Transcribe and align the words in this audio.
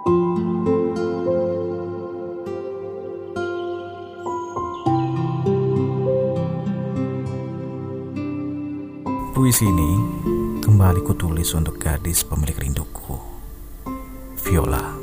Puisi 0.00 0.16
ini 9.68 9.92
kembali 10.64 11.04
kutulis 11.04 11.52
untuk 11.52 11.76
gadis 11.76 12.24
pemilik 12.24 12.56
rinduku, 12.56 13.20
Viola. 14.40 14.99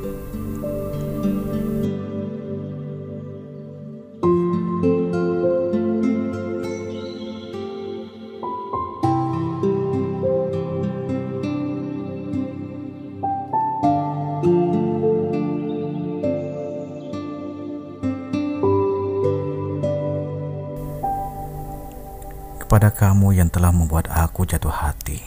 Kepada 22.77 22.93
kamu 22.93 23.33
yang 23.33 23.49
telah 23.49 23.73
membuat 23.73 24.05
aku 24.05 24.45
jatuh 24.45 24.69
hati 24.69 25.17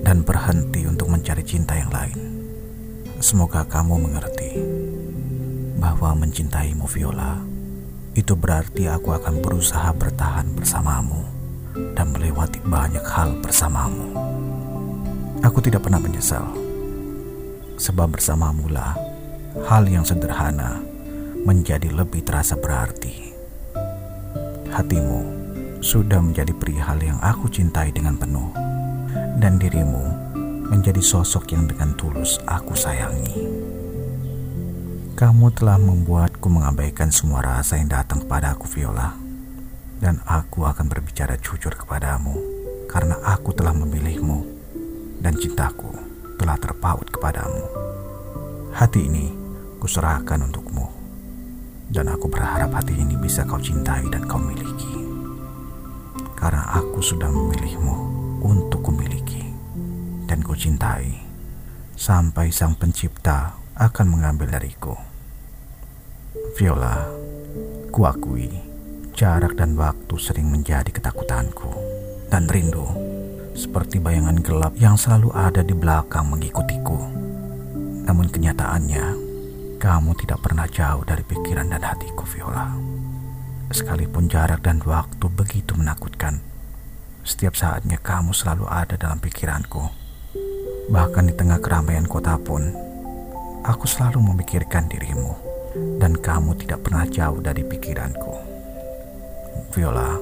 dan 0.00 0.24
berhenti 0.24 0.88
untuk 0.88 1.12
mencari 1.12 1.44
cinta 1.44 1.76
yang 1.76 1.92
lain. 1.92 2.16
Semoga 3.20 3.60
kamu 3.68 4.00
mengerti 4.00 4.56
bahwa 5.76 6.16
mencintaimu 6.16 6.88
Viola 6.88 7.44
itu 8.16 8.32
berarti 8.32 8.88
aku 8.88 9.12
akan 9.12 9.44
berusaha 9.44 9.92
bertahan 9.92 10.56
bersamamu 10.56 11.28
dan 11.92 12.08
melewati 12.08 12.64
banyak 12.64 13.04
hal 13.04 13.36
bersamamu. 13.44 14.16
Aku 15.44 15.60
tidak 15.60 15.84
pernah 15.84 16.00
menyesal 16.00 16.56
sebab 17.76 18.16
bersamamu 18.16 18.64
lah 18.72 18.96
hal 19.68 19.84
yang 19.92 20.08
sederhana 20.08 20.80
menjadi 21.44 21.92
lebih 21.92 22.24
terasa 22.24 22.56
berarti. 22.56 23.28
Hatimu 24.72 25.41
sudah 25.82 26.22
menjadi 26.22 26.54
perihal 26.54 27.02
yang 27.02 27.18
aku 27.18 27.50
cintai 27.50 27.90
dengan 27.90 28.14
penuh, 28.14 28.54
dan 29.42 29.58
dirimu 29.58 30.14
menjadi 30.70 31.02
sosok 31.02 31.50
yang 31.58 31.66
dengan 31.66 31.98
tulus 31.98 32.38
aku 32.46 32.78
sayangi. 32.78 33.50
Kamu 35.18 35.50
telah 35.52 35.76
membuatku 35.82 36.46
mengabaikan 36.46 37.10
semua 37.10 37.42
rasa 37.42 37.82
yang 37.82 37.90
datang 37.90 38.22
kepada 38.22 38.54
aku, 38.54 38.70
Viola, 38.70 39.18
dan 39.98 40.22
aku 40.22 40.62
akan 40.62 40.86
berbicara 40.86 41.34
jujur 41.42 41.74
kepadamu 41.74 42.38
karena 42.86 43.18
aku 43.26 43.50
telah 43.50 43.74
memilihmu 43.74 44.38
dan 45.18 45.34
cintaku 45.34 45.90
telah 46.38 46.56
terpaut 46.62 47.10
kepadamu. 47.10 47.62
Hati 48.70 49.10
ini 49.10 49.34
kuserahkan 49.82 50.46
untukmu, 50.46 50.86
dan 51.90 52.06
aku 52.06 52.30
berharap 52.30 52.70
hati 52.70 52.94
ini 52.94 53.18
bisa 53.18 53.42
kau 53.42 53.58
cintai 53.58 54.06
dan 54.08 54.24
kau 54.30 54.38
miliki 54.38 54.91
karena 56.42 56.74
aku 56.74 56.98
sudah 56.98 57.30
memilihmu 57.30 57.94
untuk 58.42 58.82
kumiliki 58.90 59.46
dan 60.26 60.42
kucintai 60.42 61.22
sampai 61.94 62.50
sang 62.50 62.74
pencipta 62.74 63.54
akan 63.78 64.06
mengambil 64.10 64.50
dariku. 64.50 64.98
Viola, 66.58 67.06
kuakui 67.94 68.50
jarak 69.14 69.54
dan 69.54 69.78
waktu 69.78 70.18
sering 70.18 70.50
menjadi 70.50 70.90
ketakutanku 70.90 71.70
dan 72.26 72.50
rindu 72.50 72.90
seperti 73.54 74.02
bayangan 74.02 74.42
gelap 74.42 74.74
yang 74.82 74.98
selalu 74.98 75.30
ada 75.30 75.62
di 75.62 75.78
belakang 75.78 76.26
mengikutiku. 76.26 76.98
Namun 78.02 78.26
kenyataannya, 78.26 79.06
kamu 79.78 80.10
tidak 80.18 80.42
pernah 80.42 80.66
jauh 80.66 81.06
dari 81.06 81.22
pikiran 81.22 81.70
dan 81.70 81.86
hatiku, 81.86 82.26
Viola. 82.26 82.91
Sekalipun 83.72 84.28
jarak 84.28 84.60
dan 84.60 84.84
waktu 84.84 85.32
begitu 85.32 85.72
menakutkan, 85.72 86.44
setiap 87.24 87.56
saatnya 87.56 87.96
kamu 87.96 88.36
selalu 88.36 88.68
ada 88.68 89.00
dalam 89.00 89.16
pikiranku. 89.16 89.88
Bahkan 90.92 91.32
di 91.32 91.34
tengah 91.40 91.56
keramaian 91.56 92.04
kota 92.04 92.36
pun, 92.36 92.68
aku 93.64 93.88
selalu 93.88 94.20
memikirkan 94.20 94.92
dirimu, 94.92 95.32
dan 95.96 96.12
kamu 96.20 96.52
tidak 96.60 96.84
pernah 96.84 97.08
jauh 97.08 97.40
dari 97.40 97.64
pikiranku. 97.64 98.36
Viola, 99.72 100.20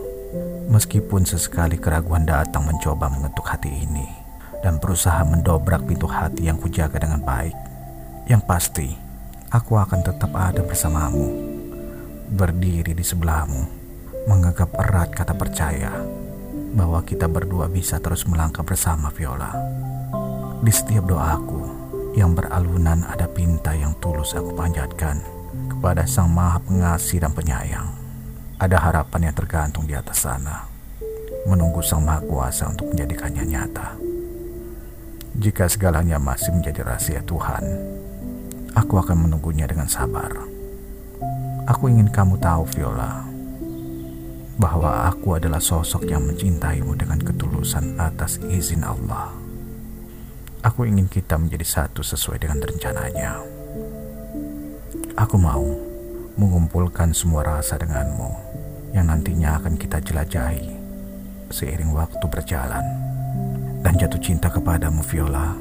meskipun 0.70 1.26
sesekali 1.26 1.74
keraguan 1.74 2.22
datang 2.22 2.70
mencoba 2.70 3.10
mengetuk 3.10 3.50
hati 3.50 3.82
ini 3.82 4.06
dan 4.62 4.78
berusaha 4.78 5.26
mendobrak 5.26 5.82
pintu 5.90 6.06
hati 6.06 6.46
yang 6.46 6.54
kujaga 6.54 7.02
dengan 7.02 7.18
baik, 7.18 7.58
yang 8.30 8.46
pasti 8.46 8.94
aku 9.50 9.74
akan 9.74 10.06
tetap 10.06 10.30
ada 10.38 10.62
bersamamu 10.62 11.59
berdiri 12.30 12.94
di 12.94 13.02
sebelahmu, 13.02 13.66
menganggap 14.30 14.70
erat 14.78 15.10
kata 15.10 15.34
percaya 15.34 15.90
bahwa 16.70 17.02
kita 17.02 17.26
berdua 17.26 17.66
bisa 17.66 17.98
terus 17.98 18.22
melangkah 18.30 18.62
bersama 18.62 19.10
Viola. 19.10 19.50
Di 20.62 20.70
setiap 20.70 21.10
doaku 21.10 21.66
yang 22.14 22.38
beralunan 22.38 23.02
ada 23.02 23.26
pinta 23.26 23.74
yang 23.74 23.98
tulus 23.98 24.38
aku 24.38 24.54
panjatkan 24.54 25.18
kepada 25.74 26.06
Sang 26.06 26.30
Maha 26.30 26.62
Pengasih 26.62 27.18
dan 27.18 27.34
Penyayang. 27.34 27.98
Ada 28.62 28.78
harapan 28.78 29.32
yang 29.32 29.34
tergantung 29.34 29.90
di 29.90 29.98
atas 29.98 30.22
sana, 30.22 30.70
menunggu 31.50 31.82
Sang 31.82 32.06
Maha 32.06 32.22
Kuasa 32.22 32.70
untuk 32.70 32.94
menjadikannya 32.94 33.42
nyata. 33.42 33.98
Jika 35.34 35.66
segalanya 35.66 36.22
masih 36.22 36.54
menjadi 36.54 36.86
rahasia 36.86 37.26
Tuhan, 37.26 37.64
aku 38.78 38.94
akan 39.02 39.26
menunggunya 39.26 39.66
dengan 39.66 39.90
sabar 39.90 40.59
Aku 41.70 41.86
ingin 41.86 42.10
kamu 42.10 42.34
tahu, 42.42 42.66
Viola, 42.74 43.22
bahwa 44.58 45.06
aku 45.06 45.38
adalah 45.38 45.62
sosok 45.62 46.02
yang 46.02 46.26
mencintaimu 46.26 46.98
dengan 46.98 47.22
ketulusan 47.22 47.94
atas 47.94 48.42
izin 48.42 48.82
Allah. 48.82 49.30
Aku 50.66 50.82
ingin 50.82 51.06
kita 51.06 51.38
menjadi 51.38 51.62
satu 51.62 52.02
sesuai 52.02 52.42
dengan 52.42 52.58
rencananya. 52.58 53.38
Aku 55.14 55.38
mau 55.38 55.62
mengumpulkan 56.34 57.14
semua 57.14 57.46
rasa 57.46 57.78
denganmu 57.78 58.34
yang 58.90 59.06
nantinya 59.06 59.62
akan 59.62 59.78
kita 59.78 60.02
jelajahi 60.02 60.74
seiring 61.54 61.94
waktu 61.94 62.26
berjalan. 62.26 62.82
Dan 63.86 63.94
jatuh 63.94 64.18
cinta 64.18 64.50
kepadamu, 64.50 65.06
Viola, 65.06 65.54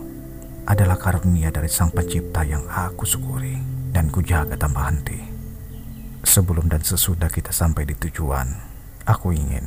adalah 0.66 0.98
karunia 0.98 1.54
dari 1.54 1.70
Sang 1.70 1.94
Pencipta 1.94 2.42
yang 2.42 2.66
aku 2.66 3.06
syukuri 3.06 3.62
dan 3.94 4.10
kujaga 4.10 4.58
tanpa 4.58 4.90
henti. 4.90 5.39
Sebelum 6.30 6.70
dan 6.70 6.86
sesudah 6.86 7.26
kita 7.26 7.50
sampai 7.50 7.90
di 7.90 7.98
tujuan, 7.98 8.54
aku 9.02 9.34
ingin 9.34 9.66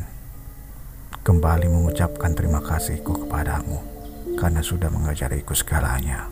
kembali 1.26 1.66
mengucapkan 1.66 2.38
terima 2.38 2.62
kasihku 2.62 3.26
kepadamu 3.26 3.82
karena 4.38 4.62
sudah 4.62 4.86
mengajariku 4.86 5.58
segalanya. 5.58 6.30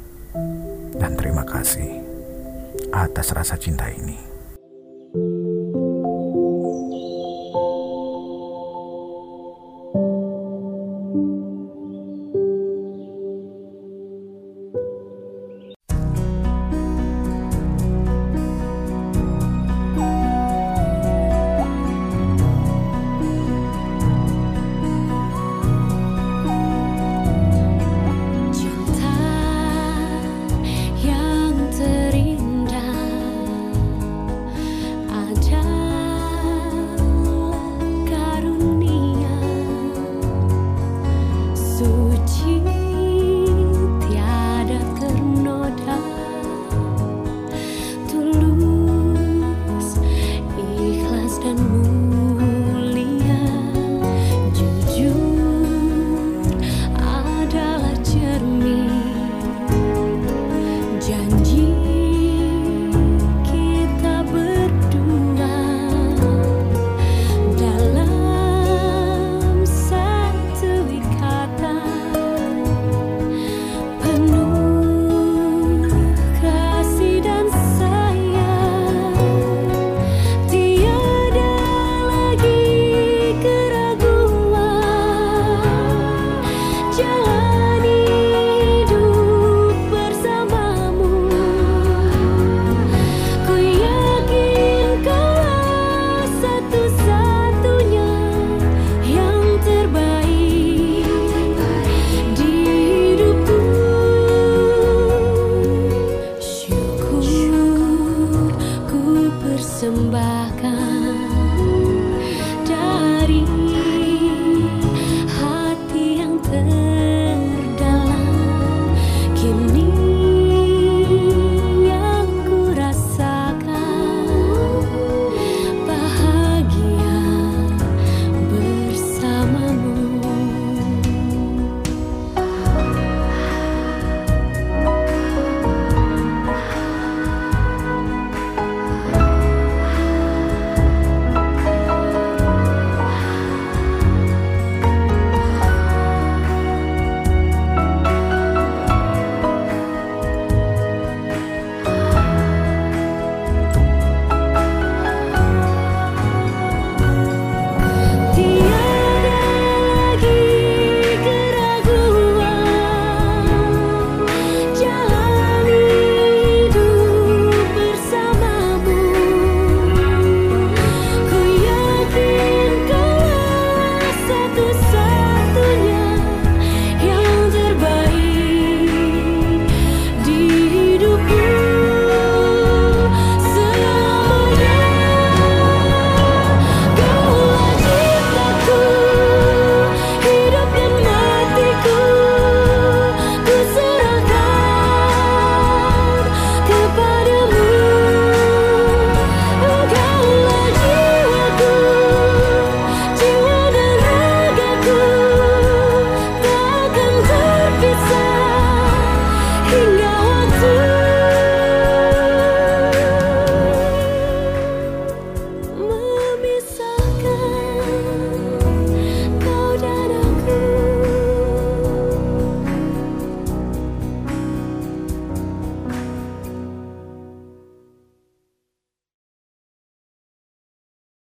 Dan 0.95 1.19
terima 1.19 1.43
kasih 1.43 1.99
atas 2.95 3.35
rasa 3.35 3.59
cinta 3.59 3.91
ini. 3.91 4.30